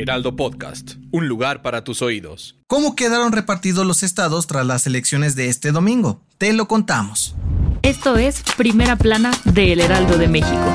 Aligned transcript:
Heraldo 0.00 0.34
Podcast, 0.34 0.92
un 1.10 1.28
lugar 1.28 1.60
para 1.60 1.84
tus 1.84 2.00
oídos. 2.00 2.56
¿Cómo 2.66 2.96
quedaron 2.96 3.32
repartidos 3.32 3.86
los 3.86 4.02
estados 4.02 4.46
tras 4.46 4.64
las 4.64 4.86
elecciones 4.86 5.34
de 5.36 5.48
este 5.48 5.72
domingo? 5.72 6.22
Te 6.38 6.54
lo 6.54 6.68
contamos. 6.68 7.34
Esto 7.82 8.16
es 8.16 8.42
Primera 8.56 8.96
Plana 8.96 9.30
de 9.44 9.74
El 9.74 9.80
Heraldo 9.80 10.16
de 10.16 10.28
México. 10.28 10.72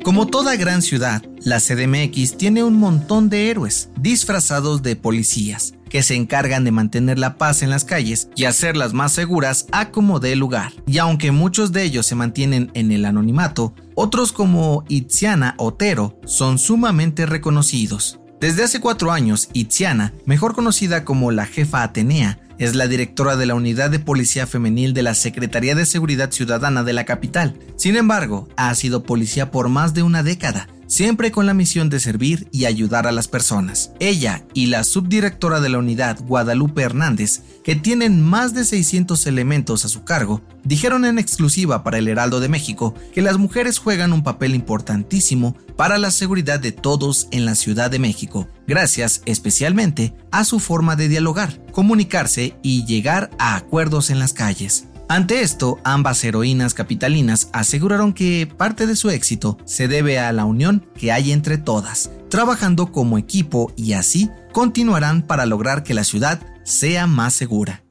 Como 0.02 0.26
toda 0.26 0.56
gran 0.56 0.82
ciudad, 0.82 1.22
la 1.44 1.60
CDMX 1.60 2.36
tiene 2.36 2.64
un 2.64 2.80
montón 2.80 3.30
de 3.30 3.48
héroes 3.48 3.90
disfrazados 3.96 4.82
de 4.82 4.96
policías 4.96 5.74
que 5.94 6.02
se 6.02 6.16
encargan 6.16 6.64
de 6.64 6.72
mantener 6.72 7.20
la 7.20 7.38
paz 7.38 7.62
en 7.62 7.70
las 7.70 7.84
calles 7.84 8.28
y 8.34 8.46
hacerlas 8.46 8.92
más 8.94 9.12
seguras 9.12 9.68
a 9.70 9.92
como 9.92 10.18
dé 10.18 10.34
lugar. 10.34 10.72
Y 10.88 10.98
aunque 10.98 11.30
muchos 11.30 11.70
de 11.70 11.84
ellos 11.84 12.04
se 12.04 12.16
mantienen 12.16 12.72
en 12.74 12.90
el 12.90 13.04
anonimato, 13.04 13.76
otros 13.94 14.32
como 14.32 14.84
Itziana 14.88 15.54
Otero 15.56 16.18
son 16.24 16.58
sumamente 16.58 17.26
reconocidos. 17.26 18.18
Desde 18.40 18.64
hace 18.64 18.80
cuatro 18.80 19.12
años, 19.12 19.48
Itziana, 19.52 20.12
mejor 20.26 20.56
conocida 20.56 21.04
como 21.04 21.30
la 21.30 21.46
jefa 21.46 21.84
Atenea, 21.84 22.40
es 22.58 22.74
la 22.74 22.88
directora 22.88 23.36
de 23.36 23.46
la 23.46 23.54
Unidad 23.54 23.90
de 23.90 24.00
Policía 24.00 24.48
Femenil 24.48 24.94
de 24.94 25.04
la 25.04 25.14
Secretaría 25.14 25.76
de 25.76 25.86
Seguridad 25.86 26.32
Ciudadana 26.32 26.82
de 26.82 26.92
la 26.92 27.04
capital. 27.04 27.56
Sin 27.76 27.94
embargo, 27.94 28.48
ha 28.56 28.74
sido 28.74 29.04
policía 29.04 29.52
por 29.52 29.68
más 29.68 29.94
de 29.94 30.02
una 30.02 30.24
década 30.24 30.66
siempre 30.94 31.32
con 31.32 31.46
la 31.46 31.54
misión 31.54 31.90
de 31.90 31.98
servir 31.98 32.48
y 32.52 32.66
ayudar 32.66 33.08
a 33.08 33.12
las 33.12 33.26
personas. 33.26 33.90
Ella 33.98 34.44
y 34.54 34.66
la 34.66 34.84
subdirectora 34.84 35.60
de 35.60 35.68
la 35.68 35.78
unidad, 35.78 36.20
Guadalupe 36.24 36.82
Hernández, 36.82 37.42
que 37.64 37.74
tienen 37.74 38.22
más 38.22 38.54
de 38.54 38.64
600 38.64 39.26
elementos 39.26 39.84
a 39.84 39.88
su 39.88 40.04
cargo, 40.04 40.40
dijeron 40.62 41.04
en 41.04 41.18
exclusiva 41.18 41.82
para 41.82 41.98
el 41.98 42.06
Heraldo 42.06 42.38
de 42.38 42.48
México 42.48 42.94
que 43.12 43.22
las 43.22 43.38
mujeres 43.38 43.78
juegan 43.78 44.12
un 44.12 44.22
papel 44.22 44.54
importantísimo 44.54 45.56
para 45.76 45.98
la 45.98 46.12
seguridad 46.12 46.60
de 46.60 46.70
todos 46.70 47.26
en 47.32 47.44
la 47.44 47.56
Ciudad 47.56 47.90
de 47.90 47.98
México, 47.98 48.48
gracias 48.68 49.22
especialmente 49.26 50.14
a 50.30 50.44
su 50.44 50.60
forma 50.60 50.94
de 50.94 51.08
dialogar, 51.08 51.60
comunicarse 51.72 52.56
y 52.62 52.84
llegar 52.84 53.30
a 53.38 53.56
acuerdos 53.56 54.10
en 54.10 54.20
las 54.20 54.32
calles. 54.32 54.86
Ante 55.08 55.42
esto, 55.42 55.78
ambas 55.84 56.24
heroínas 56.24 56.72
capitalinas 56.72 57.50
aseguraron 57.52 58.14
que 58.14 58.46
parte 58.46 58.86
de 58.86 58.96
su 58.96 59.10
éxito 59.10 59.58
se 59.66 59.86
debe 59.86 60.18
a 60.18 60.32
la 60.32 60.46
unión 60.46 60.86
que 60.98 61.12
hay 61.12 61.30
entre 61.30 61.58
todas, 61.58 62.10
trabajando 62.30 62.90
como 62.90 63.18
equipo 63.18 63.70
y 63.76 63.92
así 63.92 64.30
continuarán 64.52 65.22
para 65.22 65.44
lograr 65.44 65.82
que 65.82 65.92
la 65.92 66.04
ciudad 66.04 66.40
sea 66.64 67.06
más 67.06 67.34
segura. 67.34 67.84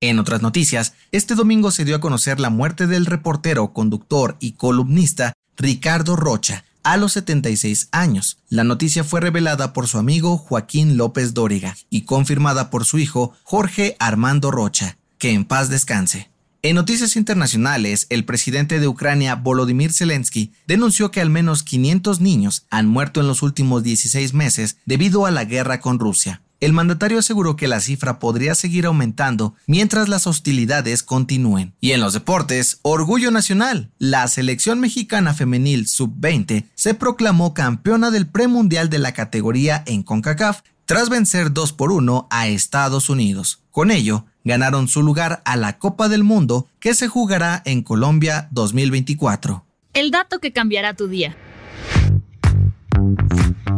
En 0.00 0.20
otras 0.20 0.40
noticias, 0.40 0.94
este 1.10 1.34
domingo 1.34 1.72
se 1.72 1.84
dio 1.84 1.96
a 1.96 2.00
conocer 2.00 2.38
la 2.38 2.50
muerte 2.50 2.86
del 2.86 3.06
reportero, 3.06 3.72
conductor 3.72 4.36
y 4.38 4.52
columnista 4.52 5.32
Ricardo 5.56 6.16
Rocha, 6.16 6.64
a 6.84 6.96
los 6.96 7.12
76 7.12 7.88
años. 7.92 8.38
La 8.48 8.64
noticia 8.64 9.04
fue 9.04 9.20
revelada 9.20 9.72
por 9.72 9.88
su 9.88 9.98
amigo 9.98 10.38
Joaquín 10.38 10.96
López 10.96 11.34
Dóriga 11.34 11.76
y 11.90 12.02
confirmada 12.02 12.70
por 12.70 12.84
su 12.84 12.98
hijo 12.98 13.32
Jorge 13.44 13.96
Armando 13.98 14.50
Rocha. 14.50 14.96
Que 15.18 15.30
en 15.30 15.44
paz 15.44 15.68
descanse. 15.68 16.31
En 16.64 16.76
noticias 16.76 17.16
internacionales, 17.16 18.06
el 18.08 18.24
presidente 18.24 18.78
de 18.78 18.86
Ucrania, 18.86 19.34
Volodymyr 19.34 19.92
Zelensky, 19.92 20.52
denunció 20.68 21.10
que 21.10 21.20
al 21.20 21.28
menos 21.28 21.64
500 21.64 22.20
niños 22.20 22.66
han 22.70 22.86
muerto 22.86 23.20
en 23.20 23.26
los 23.26 23.42
últimos 23.42 23.82
16 23.82 24.32
meses 24.32 24.76
debido 24.86 25.26
a 25.26 25.32
la 25.32 25.44
guerra 25.44 25.80
con 25.80 25.98
Rusia. 25.98 26.40
El 26.60 26.72
mandatario 26.72 27.18
aseguró 27.18 27.56
que 27.56 27.66
la 27.66 27.80
cifra 27.80 28.20
podría 28.20 28.54
seguir 28.54 28.86
aumentando 28.86 29.56
mientras 29.66 30.08
las 30.08 30.28
hostilidades 30.28 31.02
continúen. 31.02 31.74
Y 31.80 31.90
en 31.90 32.00
los 32.00 32.12
deportes, 32.12 32.78
orgullo 32.82 33.32
nacional. 33.32 33.90
La 33.98 34.28
selección 34.28 34.78
mexicana 34.78 35.34
femenil 35.34 35.88
sub-20 35.88 36.66
se 36.76 36.94
proclamó 36.94 37.54
campeona 37.54 38.12
del 38.12 38.28
premundial 38.28 38.88
de 38.88 39.00
la 39.00 39.10
categoría 39.14 39.82
en 39.84 40.04
CONCACAF 40.04 40.60
tras 40.86 41.08
vencer 41.08 41.52
2 41.52 41.72
por 41.72 41.90
1 41.90 42.28
a 42.30 42.46
Estados 42.46 43.10
Unidos. 43.10 43.61
Con 43.72 43.90
ello, 43.90 44.26
ganaron 44.44 44.86
su 44.86 45.02
lugar 45.02 45.40
a 45.46 45.56
la 45.56 45.78
Copa 45.78 46.10
del 46.10 46.24
Mundo 46.24 46.68
que 46.78 46.92
se 46.92 47.08
jugará 47.08 47.62
en 47.64 47.82
Colombia 47.82 48.48
2024. 48.50 49.64
El 49.94 50.10
dato 50.10 50.40
que 50.40 50.52
cambiará 50.52 50.92
tu 50.92 51.08
día. 51.08 51.34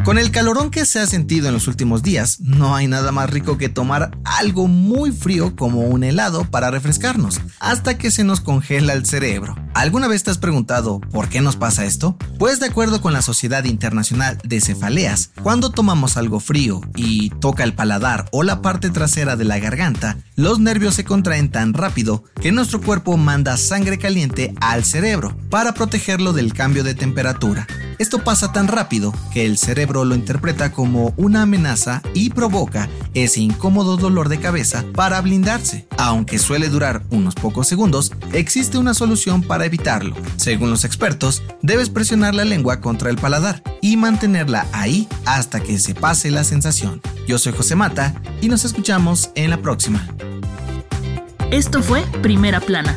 Con 0.05 0.19
el 0.19 0.31
calorón 0.31 0.71
que 0.71 0.85
se 0.85 1.01
ha 1.01 1.07
sentido 1.07 1.49
en 1.49 1.55
los 1.55 1.67
últimos 1.67 2.03
días, 2.03 2.39
no 2.41 2.77
hay 2.77 2.87
nada 2.87 3.11
más 3.11 3.31
rico 3.31 3.57
que 3.57 3.71
tomar 3.71 4.11
algo 4.27 4.69
muy 4.69 5.13
frío 5.13 5.57
como 5.57 5.81
un 5.81 6.05
helado 6.05 6.45
para 6.45 6.71
refrescarnos, 6.71 7.41
hasta 7.59 7.97
que 7.97 8.11
se 8.11 8.23
nos 8.23 8.43
congela 8.43 8.93
el 8.93 9.07
cerebro. 9.07 9.57
¿Alguna 9.73 10.07
vez 10.07 10.23
te 10.23 10.31
has 10.31 10.37
preguntado 10.37 11.01
por 11.01 11.31
qué 11.31 11.41
nos 11.41 11.57
pasa 11.57 11.87
esto? 11.87 12.19
Pues 12.39 12.61
de 12.61 12.67
acuerdo 12.67 13.01
con 13.01 13.15
la 13.15 13.23
Sociedad 13.23 13.65
Internacional 13.65 14.37
de 14.45 14.61
Cefaleas, 14.61 15.31
cuando 15.43 15.71
tomamos 15.71 16.19
algo 16.19 16.39
frío 16.39 16.83
y 16.95 17.31
toca 17.41 17.65
el 17.65 17.73
paladar 17.73 18.27
o 18.31 18.43
la 18.43 18.61
parte 18.61 18.91
trasera 18.91 19.37
de 19.37 19.45
la 19.45 19.59
garganta, 19.59 20.19
los 20.37 20.61
nervios 20.61 20.97
se 20.97 21.05
contraen 21.05 21.51
tan 21.51 21.73
rápido 21.73 22.25
que 22.43 22.53
nuestro 22.53 22.83
cuerpo 22.83 23.17
manda 23.17 23.57
sangre 23.57 23.97
caliente 23.99 24.55
al 24.61 24.85
cerebro 24.85 25.35
para 25.49 25.73
protegerlo 25.73 26.35
del 26.35 26.53
cambio 26.53 26.85
de 26.85 26.95
temperatura. 26.95 27.67
Esto 27.99 28.25
pasa 28.25 28.53
tan 28.53 28.69
rápido 28.69 29.13
que 29.33 29.45
el 29.47 29.59
cerebro 29.59 30.05
lo 30.05 30.15
interpreta 30.15 30.73
como 30.73 31.15
una 31.17 31.43
amenaza 31.43 32.03
y 32.15 32.31
provoca 32.31 32.89
ese 33.15 33.41
incómodo 33.41 33.97
dolor 33.97 34.29
de 34.29 34.41
cabeza 34.41 34.85
para 34.95 35.21
blindarse. 35.21 35.87
Aunque 35.97 36.39
suele 36.39 36.69
durar 36.69 37.03
unos 37.11 37.35
pocos 37.35 37.69
segundos, 37.69 38.13
existe 38.33 38.79
una 38.79 38.95
solución 38.95 39.43
para 39.43 39.67
evitarlo. 39.67 40.17
Según 40.37 40.71
los 40.71 40.85
expertos, 40.85 41.43
debes 41.63 41.91
presionar 41.91 42.35
la 42.35 42.45
lengua 42.45 42.81
contra 42.81 43.11
el 43.11 43.17
paladar 43.17 43.63
y 43.81 43.97
mantenerla 43.97 44.67
ahí 44.73 45.09
hasta 45.25 45.61
que 45.61 45.79
se 45.79 45.95
pase 45.95 46.31
la 46.31 46.45
sensación. 46.45 47.01
Yo 47.27 47.39
soy 47.39 47.53
José 47.53 47.77
Mata 47.77 48.15
y 48.41 48.49
nos 48.49 48.65
escuchamos 48.65 49.31
en 49.35 49.51
la 49.51 49.59
próxima. 49.59 50.07
Esto 51.51 51.83
fue 51.83 52.03
Primera 52.21 52.61
Plana, 52.61 52.97